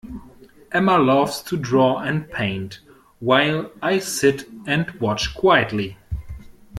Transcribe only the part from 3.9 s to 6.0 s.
sit and watch quietly